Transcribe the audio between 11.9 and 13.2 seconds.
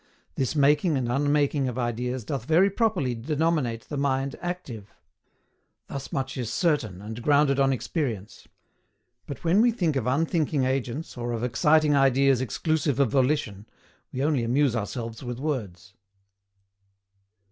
ideas exclusive of